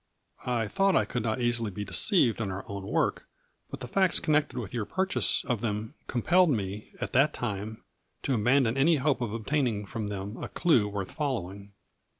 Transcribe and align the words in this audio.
I 0.47 0.67
thought 0.67 0.95
I 0.95 1.05
could 1.05 1.21
not 1.21 1.41
easily 1.41 1.69
be 1.69 1.85
deceived 1.85 2.41
in 2.41 2.49
our 2.49 2.65
own 2.67 2.87
work, 2.87 3.27
but 3.69 3.81
the 3.81 3.87
facts 3.87 4.19
con 4.19 4.33
nected 4.33 4.59
with 4.59 4.73
your 4.73 4.83
purchase 4.83 5.45
of 5.45 5.61
them 5.61 5.93
compelled 6.07 6.49
me, 6.49 6.91
at 6.99 7.13
that 7.13 7.35
time, 7.35 7.83
to 8.23 8.33
abandon 8.33 8.77
any 8.77 8.95
hope 8.95 9.21
of 9.21 9.31
ob 9.31 9.45
taining 9.45 9.87
from 9.87 10.07
them 10.07 10.37
a 10.41 10.49
clue 10.49 10.87
worth 10.87 11.11
following. 11.11 11.73